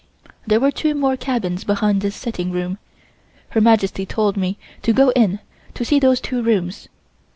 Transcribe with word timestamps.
There 0.47 0.59
were 0.59 0.71
two 0.71 0.95
more 0.95 1.15
cabins 1.15 1.63
behind 1.63 2.01
this 2.01 2.15
sitting 2.15 2.49
room. 2.51 2.79
Her 3.49 3.61
Majesty 3.61 4.03
told 4.03 4.35
me 4.35 4.57
to 4.81 4.93
go 4.93 5.09
in 5.11 5.37
to 5.75 5.85
see 5.85 5.99
those 5.99 6.19
two 6.19 6.41
rooms. 6.41 6.87